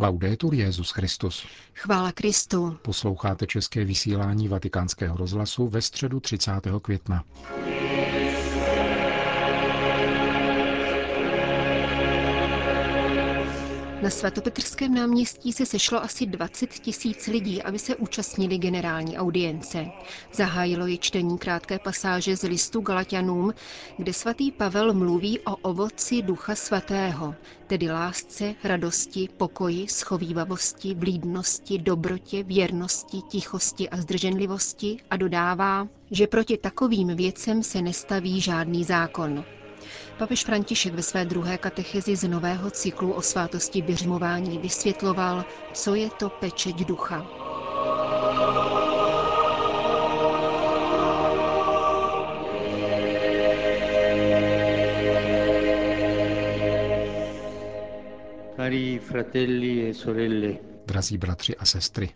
[0.00, 1.46] Laudetur Jezus Christus.
[1.74, 2.78] Chvála Kristu.
[2.82, 6.52] Posloucháte české vysílání Vatikánského rozhlasu ve středu 30.
[6.82, 7.24] května.
[14.02, 19.86] Na svatopetrském náměstí se sešlo asi 20 tisíc lidí, aby se účastnili generální audience.
[20.34, 23.52] Zahájilo je čtení krátké pasáže z listu Galatianům,
[23.96, 27.34] kde svatý Pavel mluví o ovoci Ducha Svatého,
[27.66, 36.56] tedy lásce, radosti, pokoji, schovývavosti, blídnosti, dobrotě, věrnosti, tichosti a zdrženlivosti a dodává, že proti
[36.56, 39.44] takovým věcem se nestaví žádný zákon.
[40.18, 46.10] Papež František ve své druhé katechezi z nového cyklu o svátosti běžmování vysvětloval, co je
[46.10, 47.26] to pečeť ducha.
[58.56, 60.56] Cari fratelli e sorelle,
[60.90, 62.10] drazí bratři a sestry.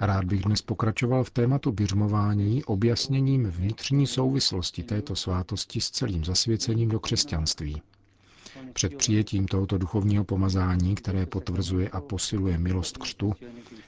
[0.00, 6.88] Rád bych dnes pokračoval v tématu běžmování objasněním vnitřní souvislosti této svátosti s celým zasvěcením
[6.88, 7.82] do křesťanství.
[8.72, 13.32] Před přijetím tohoto duchovního pomazání, které potvrzuje a posiluje milost křtu,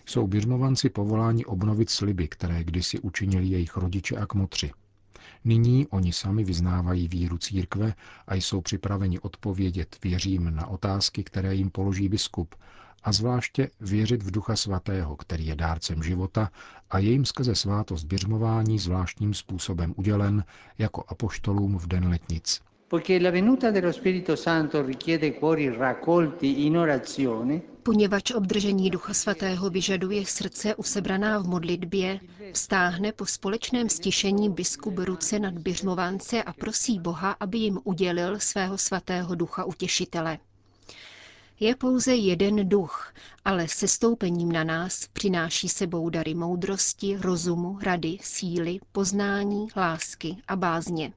[0.06, 4.70] jsou běžmovanci povoláni obnovit sliby, které kdysi učinili jejich rodiče a kmotři–
[5.44, 7.94] Nyní oni sami vyznávají víru církve
[8.26, 12.54] a jsou připraveni odpovědět věřím na otázky, které jim položí biskup,
[13.04, 16.50] a zvláště věřit v Ducha Svatého, který je dárcem života
[16.90, 20.44] a jejím skrze svátost běžmování zvláštním způsobem udělen
[20.78, 22.62] jako apoštolům v den letnic.
[27.82, 32.20] Poněvadž obdržení Ducha Svatého vyžaduje srdce usebraná v modlitbě,
[32.52, 38.78] vstáhne po společném stišení biskup ruce nad běžmovánce a prosí Boha, aby jim udělil svého
[38.78, 40.38] svatého ducha utěšitele.
[41.60, 48.18] Je pouze jeden duch, ale se stoupením na nás přináší sebou dary moudrosti, rozumu, rady,
[48.22, 51.12] síly, poznání, lásky a bázně.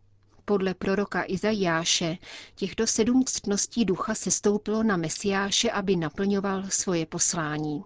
[0.46, 2.18] Podle proroka Izajáše
[2.56, 7.84] těchto sedm ctností ducha se stoupilo na Mesiáše, aby naplňoval svoje poslání.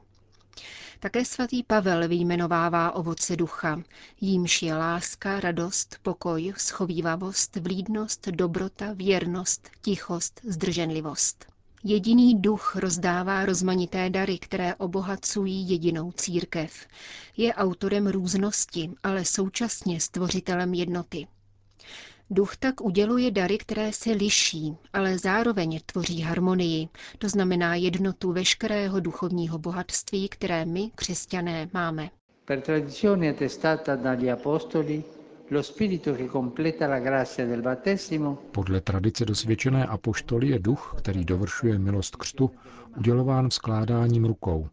[1.00, 3.81] Také svatý Pavel vyjmenovává ovoce ducha,
[4.22, 11.46] jímž je láska, radost, pokoj, schovývavost, vlídnost, dobrota, věrnost, tichost, zdrženlivost.
[11.84, 16.88] Jediný duch rozdává rozmanité dary, které obohacují jedinou církev.
[17.38, 21.28] Je autorem různosti, ale současně stvořitelem jednoty.
[22.31, 29.00] Duch tak uděluje dary, které se liší, ale zároveň tvoří harmonii, to znamená jednotu veškerého
[29.00, 32.09] duchovního bohatství, které my, křesťané, máme.
[32.45, 35.03] Per tradizione attestata dagli apostoli,
[38.51, 42.51] podle tradice dosvědčené apoštoly je duch, který dovršuje milost křtu,
[42.97, 44.67] udělován skládáním rukou.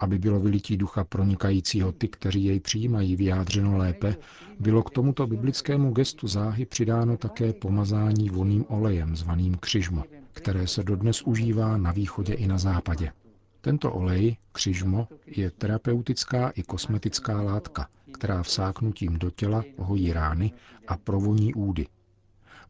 [0.00, 4.16] Aby bylo vylití ducha pronikajícího ty, kteří jej přijímají, vyjádřeno lépe,
[4.60, 10.82] bylo k tomuto biblickému gestu záhy přidáno také pomazání voným olejem zvaným křižmo, které se
[10.82, 13.12] dodnes užívá na východě i na západě.
[13.60, 20.52] Tento olej, křižmo, je terapeutická i kosmetická látka, která vsáknutím do těla hojí rány
[20.88, 21.86] a provoní údy.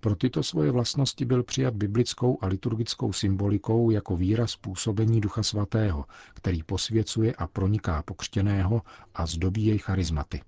[0.01, 6.05] Pro tyto svoje vlastnosti byl přijat biblickou a liturgickou symbolikou jako výraz působení Ducha Svatého,
[6.35, 8.83] který posvěcuje a proniká pokřtěného
[9.15, 10.43] a zdobí jej charizmaty.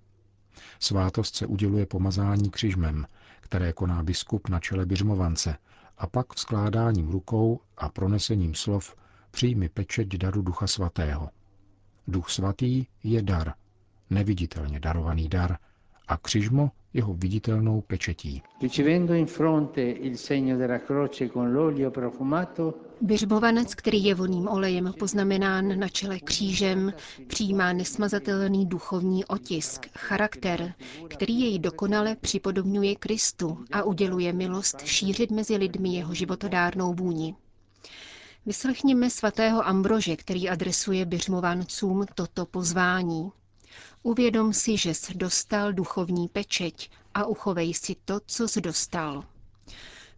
[0.81, 3.07] Svátost se uděluje pomazání křižmem,
[3.41, 5.57] které koná biskup na čele běžmovance,
[5.99, 8.95] a pak vzkládáním rukou a pronesením slov
[9.31, 11.31] přijmi pečeť daru Ducha Svatého.
[12.07, 13.55] Duch Svatý je dar,
[14.11, 15.57] neviditelně darovaný dar,
[16.09, 18.43] a křižmo jeho viditelnou pečetí.
[23.01, 26.93] Běžbovanec, který je voným olejem poznamenán na čele křížem,
[27.27, 30.75] přijímá nesmazatelný duchovní otisk, charakter,
[31.09, 37.35] který jej dokonale připodobňuje Kristu a uděluje milost šířit mezi lidmi jeho životodárnou vůni.
[38.47, 43.31] Vyslechněme svatého Ambrože, který adresuje běžmovancům toto pozvání.
[44.03, 49.25] Uvědom si, že jsi dostal duchovní pečeť a uchovej si to, co jsi dostal.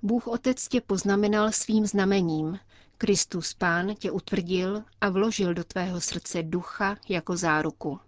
[0.03, 2.59] Bůh Otec tě poznamenal svým znamením.
[2.99, 8.01] Kristus Pán tě utvrdil a vložil do tvého srdce ducha jako záruku.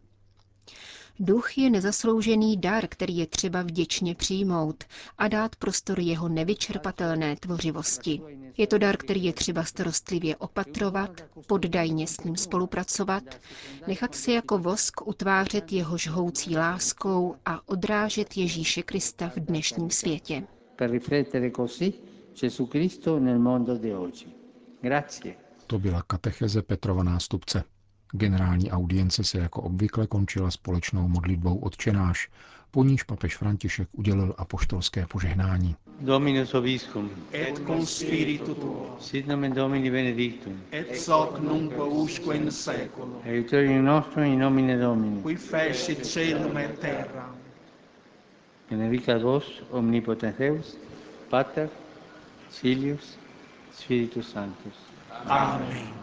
[1.21, 4.85] Duch je nezasloužený dar, který je třeba vděčně přijmout
[5.19, 8.21] a dát prostor jeho nevyčerpatelné tvořivosti.
[8.57, 11.11] Je to dar, který je třeba starostlivě opatrovat,
[11.47, 13.23] poddajně s ním spolupracovat,
[13.87, 20.47] nechat se jako vosk utvářet jeho žhoucí láskou a odrážet Ježíše Krista v dnešním světě.
[22.41, 24.27] Gesù Cristo nel mondo di oggi.
[24.81, 25.35] Grazie.
[25.67, 27.65] To byla katecheze Petrova nástupce.
[28.13, 32.29] Generální audience se jako obvykle končila společnou modlitbou odčenáš,
[32.71, 35.77] po níž papež František udělil apoštolské požehnání.
[36.01, 37.11] Dominus obiscum.
[37.33, 38.97] Et cum spiritu tuo.
[39.01, 40.61] Sit nomen Domini benedictum.
[40.73, 43.17] Et hoc nunc usque in seculum.
[43.25, 45.23] Aiutorium nostrum in nomine Domini.
[45.23, 47.35] Qui fecit celum et terra.
[48.71, 50.77] Benedicat vos omnipotens Deus,
[51.31, 51.69] Pater,
[52.51, 53.19] Filius,
[53.73, 54.77] Spiritus Sanctus.
[55.27, 56.02] Amen.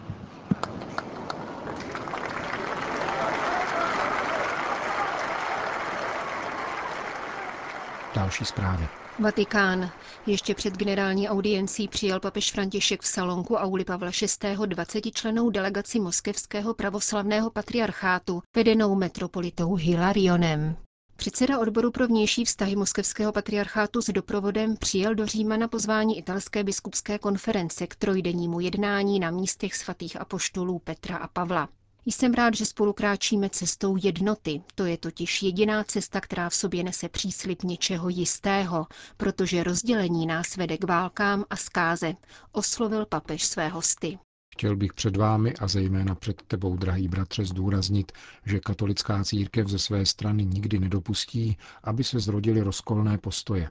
[8.20, 8.88] Další zprávy.
[9.20, 9.92] Vatikán.
[10.26, 14.12] Ještě před generální audiencí přijal papež František v salonku Auli Pavla
[14.44, 14.58] VI.
[14.68, 20.76] 20 členou delegaci moskevského pravoslavného patriarchátu, vedenou metropolitou Hilarionem.
[21.16, 26.64] Předseda odboru pro vnější vztahy moskevského patriarchátu s doprovodem přijel do Říma na pozvání italské
[26.64, 31.70] biskupské konference k trojdennímu jednání na místech svatých apoštolů Petra a Pavla.
[32.06, 34.62] Jsem rád, že spolu kráčíme cestou jednoty.
[34.76, 38.88] To je totiž jediná cesta, která v sobě nese příslip něčeho jistého,
[39.18, 42.14] protože rozdělení nás vede k válkám a zkáze,
[42.52, 44.20] oslovil papež své hosty.
[44.54, 48.12] Chtěl bych před vámi a zejména před tebou, drahý bratře, zdůraznit,
[48.46, 53.70] že katolická církev ze své strany nikdy nedopustí, aby se zrodily rozkolné postoje.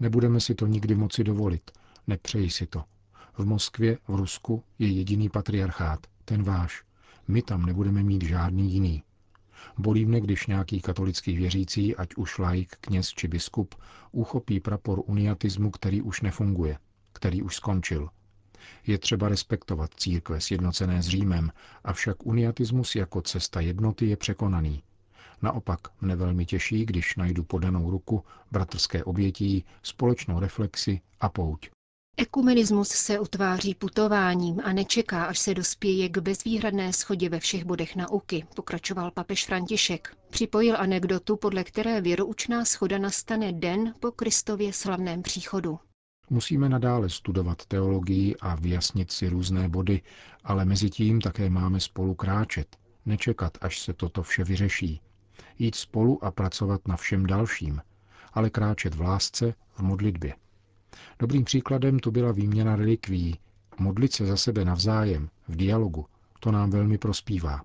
[0.00, 1.70] Nebudeme si to nikdy moci dovolit.
[2.06, 2.84] Nepřeji si to.
[3.38, 6.87] V Moskvě, v Rusku je jediný patriarchát, ten váš.
[7.28, 9.02] My tam nebudeme mít žádný jiný.
[9.78, 13.74] Bolí mne, když nějaký katolický věřící, ať už laik, kněz či biskup,
[14.12, 16.78] uchopí prapor uniatismu, který už nefunguje,
[17.12, 18.08] který už skončil.
[18.86, 21.52] Je třeba respektovat církve sjednocené s Římem,
[21.84, 24.82] avšak uniatismus jako cesta jednoty je překonaný.
[25.42, 31.70] Naopak mne velmi těší, když najdu podanou ruku, bratrské obětí, společnou reflexi a pouť.
[32.20, 37.96] Ekumenismus se utváří putováním a nečeká, až se dospěje k bezvýhradné schodě ve všech bodech
[37.96, 40.16] nauky, pokračoval papež František.
[40.30, 45.78] Připojil anekdotu, podle které věroučná schoda nastane den po Kristově slavném příchodu.
[46.30, 50.02] Musíme nadále studovat teologii a vyjasnit si různé body,
[50.44, 52.76] ale mezi tím také máme spolu kráčet,
[53.06, 55.00] nečekat, až se toto vše vyřeší.
[55.58, 57.80] Jít spolu a pracovat na všem dalším,
[58.32, 60.34] ale kráčet v lásce, v modlitbě.
[61.18, 63.38] Dobrým příkladem to byla výměna relikví.
[63.78, 66.06] Modlit se za sebe navzájem, v dialogu,
[66.40, 67.60] to nám velmi prospívá.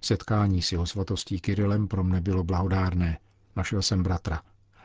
[0.00, 3.18] Setkání s jeho svatostí Kirilem pro mne bylo blahodárné.
[3.56, 4.42] Našel jsem bratra.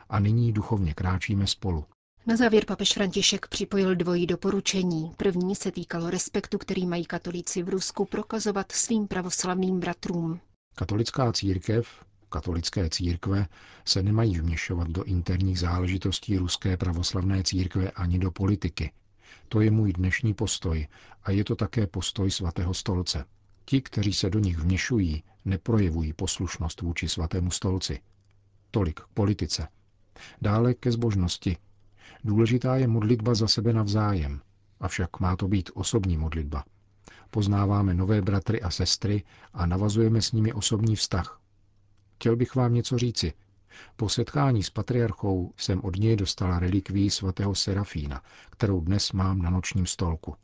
[0.08, 1.84] A nyní duchovně kráčíme spolu.
[2.26, 5.12] Na závěr papež František připojil dvojí doporučení.
[5.16, 10.40] První se týkalo respektu, který mají katolíci v Rusku prokazovat svým pravoslavným bratrům.
[10.74, 11.88] Katolická církev,
[12.28, 13.46] katolické církve
[13.84, 18.92] se nemají vměšovat do interních záležitostí ruské pravoslavné církve ani do politiky.
[19.48, 20.86] To je můj dnešní postoj
[21.22, 23.24] a je to také postoj svatého stolce.
[23.64, 28.00] Ti, kteří se do nich vměšují, neprojevují poslušnost vůči svatému stolci.
[28.70, 29.68] Tolik k politice.
[30.42, 31.56] Dále ke zbožnosti.
[32.24, 34.40] Důležitá je modlitba za sebe navzájem,
[34.80, 36.64] avšak má to být osobní modlitba.
[37.30, 39.22] Poznáváme nové bratry a sestry
[39.54, 41.40] a navazujeme s nimi osobní vztah,
[42.14, 43.32] Chtěl bych vám něco říci.
[43.96, 49.50] Po setkání s patriarchou jsem od něj dostala relikví svatého Serafína, kterou dnes mám na
[49.50, 50.34] nočním stolku.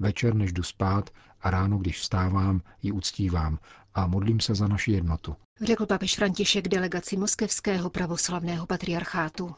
[0.00, 3.58] Večer, než jdu spát a ráno, když vstávám, ji uctívám
[3.94, 5.36] a modlím se za naši jednotu.
[5.60, 9.54] Řekl papež František delegaci moskevského pravoslavného patriarchátu.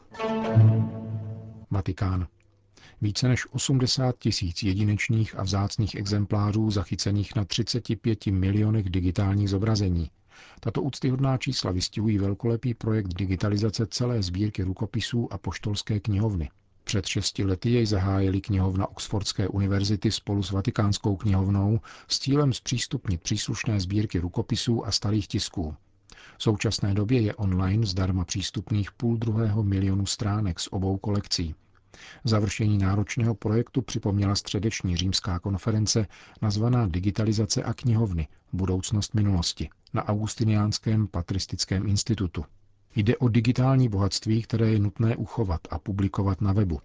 [1.71, 2.27] Vatikán.
[3.01, 10.11] Více než 80 tisíc jedinečných a vzácných exemplářů zachycených na 35 milionech digitálních zobrazení
[10.59, 16.49] tato úctyhodná čísla vystihují velkolepý projekt digitalizace celé sbírky rukopisů a poštolské knihovny.
[16.83, 23.21] Před šesti lety jej zahájili knihovna Oxfordské univerzity spolu s Vatikánskou knihovnou s cílem zpřístupnit
[23.21, 25.75] příslušné sbírky rukopisů a starých tisků.
[26.37, 31.55] V současné době je online zdarma přístupných půl druhého milionu stránek z obou kolekcí.
[32.23, 36.07] Završení náročného projektu připomněla středeční římská konference
[36.41, 42.45] nazvaná Digitalizace a knihovny– budoucnost minulosti na Augustiniánském patristickém institutu.
[42.95, 46.79] Jde o digitální bohatství, které je nutné uchovat a publikovat na webu.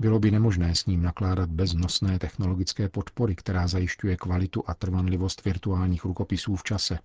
[0.00, 5.44] Bylo by nemožné s ním nakládat bez nosné technologické podpory, která zajišťuje kvalitu a trvanlivost
[5.44, 6.98] virtuálních rukopisů v čase.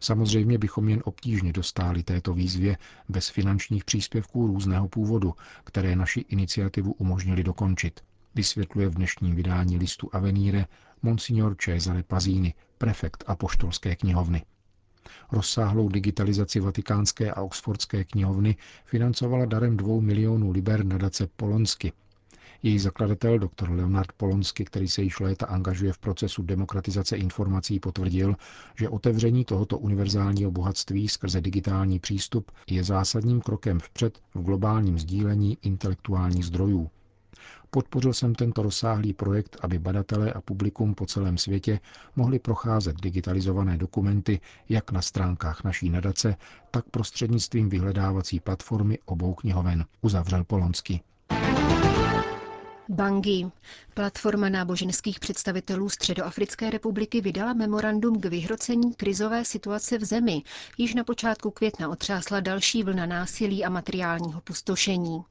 [0.00, 2.76] Samozřejmě bychom jen obtížně dostáli této výzvě
[3.08, 8.00] bez finančních příspěvků různého původu, které naši iniciativu umožnili dokončit,
[8.34, 10.66] vysvětluje v dnešním vydání listu Avenire
[11.02, 14.42] Monsignor Cesare Pazini, prefekt apoštolské knihovny.
[15.32, 21.92] Rozsáhlou digitalizaci vatikánské a oxfordské knihovny financovala darem dvou milionů liber nadace Polonsky.
[22.62, 23.70] Její zakladatel, dr.
[23.70, 28.36] Leonard Polonsky, který se již léta angažuje v procesu demokratizace informací, potvrdil,
[28.74, 35.58] že otevření tohoto univerzálního bohatství skrze digitální přístup je zásadním krokem vpřed v globálním sdílení
[35.62, 36.90] intelektuálních zdrojů.
[37.74, 41.80] Podpořil jsem tento rozsáhlý projekt, aby badatelé a publikum po celém světě
[42.16, 46.36] mohli procházet digitalizované dokumenty jak na stránkách naší nadace,
[46.70, 51.00] tak prostřednictvím vyhledávací platformy obou knihoven, uzavřel Polonsky.
[52.88, 53.50] Bangi.
[53.94, 60.42] Platforma náboženských představitelů Středoafrické republiky vydala memorandum k vyhrocení krizové situace v zemi.
[60.78, 65.24] Již na počátku května otřásla další vlna násilí a materiálního pustošení.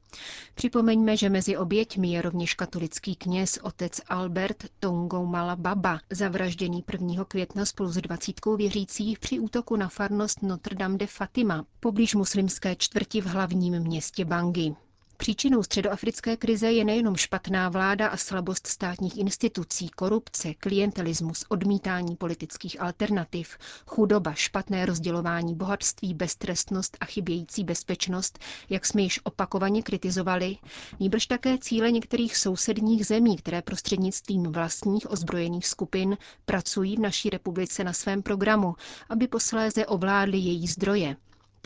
[0.54, 7.24] Připomeňme, že mezi oběťmi je rovněž katolický kněz otec Albert Tongoumala Baba, zavražděný 1.
[7.24, 12.76] května spolu s dvacítkou věřících při útoku na farnost Notre Dame de Fatima, poblíž muslimské
[12.76, 14.74] čtvrti v hlavním městě Bangi.
[15.16, 22.80] Příčinou středoafrické krize je nejenom špatná vláda a slabost státních institucí, korupce, klientelismus, odmítání politických
[22.80, 28.38] alternativ, chudoba, špatné rozdělování bohatství, beztrestnost a chybějící bezpečnost,
[28.70, 30.56] jak jsme již opakovaně kritizovali,
[31.00, 37.84] nýbrž také cíle některých sousedních zemí, které prostřednictvím vlastních ozbrojených skupin pracují v naší republice
[37.84, 38.74] na svém programu,
[39.08, 41.16] aby posléze ovládli její zdroje,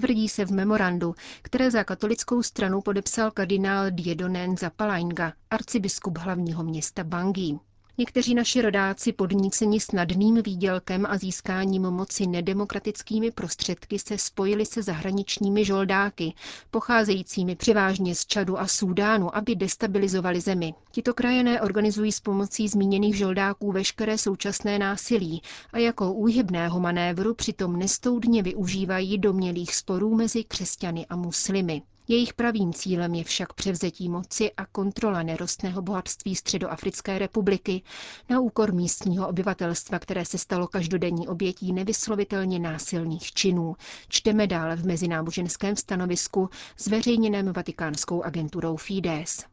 [0.00, 7.05] Tvrdí se v memorandu, které za katolickou stranu podepsal kardinál Diedonen Zapalainga, arcibiskup hlavního města
[7.05, 7.59] Bangui.
[8.00, 15.64] Někteří naši rodáci podníceni snadným výdělkem a získáním moci nedemokratickými prostředky se spojili se zahraničními
[15.64, 16.35] žoldáky,
[16.71, 20.75] pocházejícími převážně z Čadu a Súdánu, aby destabilizovali zemi.
[20.90, 27.76] Tito krajené organizují s pomocí zmíněných žoldáků veškeré současné násilí a jako úhybného manévru přitom
[27.76, 31.83] nestoudně využívají domělých sporů mezi křesťany a muslimy.
[32.11, 37.83] Jejich pravým cílem je však převzetí moci a kontrola nerostného bohatství Středoafrické republiky
[38.29, 43.77] na úkor místního obyvatelstva, které se stalo každodenní obětí nevyslovitelně násilných činů.
[44.09, 49.45] Čteme dále v mezináboženském stanovisku zveřejněném vatikánskou agenturou Fides.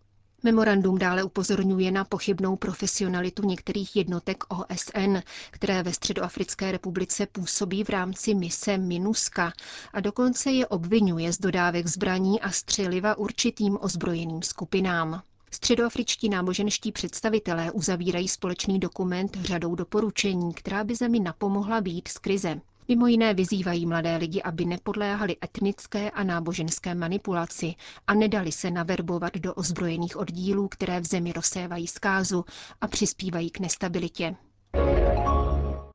[0.43, 5.17] Memorandum dále upozorňuje na pochybnou profesionalitu některých jednotek OSN,
[5.51, 9.53] které ve Středoafrické republice působí v rámci mise MINUSCA
[9.93, 15.21] a dokonce je obvinuje z dodávek zbraní a střeliva určitým ozbrojeným skupinám.
[15.51, 22.61] Středoafričtí náboženští představitelé uzavírají společný dokument řadou doporučení, která by zemi napomohla být z krize.
[22.87, 27.75] Mimo jiné vyzývají mladé lidi, aby nepodléhali etnické a náboženské manipulaci
[28.07, 32.45] a nedali se naverbovat do ozbrojených oddílů, které v zemi rozsévají zkázu
[32.81, 34.35] a přispívají k nestabilitě.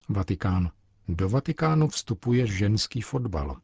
[0.09, 0.71] Vatikán.
[1.09, 3.57] Do Vatikánu vstupuje ženský fotbal.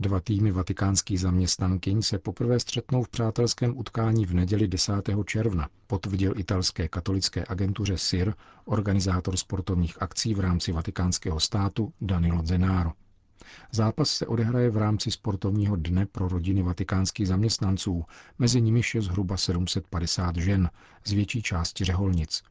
[0.00, 4.92] Dva týmy vatikánských zaměstnankyň se poprvé střetnou v přátelském utkání v neděli 10.
[5.26, 12.92] června, potvrdil italské katolické agentuře SIR, organizátor sportovních akcí v rámci vatikánského státu Danilo Zenaro.
[13.72, 18.04] Zápas se odehraje v rámci sportovního dne pro rodiny vatikánských zaměstnanců,
[18.38, 20.70] mezi nimiž je zhruba 750 žen,
[21.06, 22.42] z větší části řeholnic.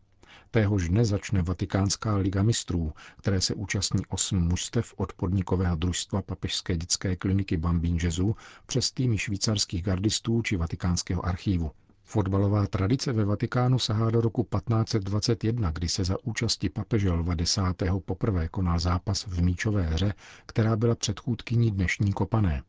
[0.54, 6.78] Téhož dne začne Vatikánská liga mistrů, které se účastní osm mužstev od podnikového družstva Papežské
[6.78, 11.72] dětské kliniky Bambín Jezu přes týmy švýcarských gardistů či Vatikánského archívu.
[12.04, 17.60] Fotbalová tradice ve Vatikánu sahá do roku 1521, kdy se za účasti papeže Lva X.
[18.06, 20.14] poprvé konal zápas v míčové hře,
[20.46, 22.64] která byla předchůdkyní dnešní kopané.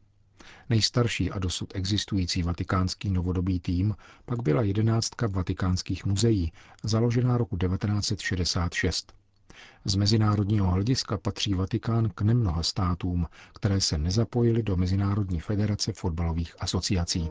[0.70, 9.12] Nejstarší a dosud existující vatikánský novodobý tým pak byla jedenáctka vatikánských muzeí, založená roku 1966.
[9.84, 16.54] Z mezinárodního hlediska patří Vatikán k nemnoha státům, které se nezapojily do Mezinárodní federace fotbalových
[16.60, 17.30] asociací.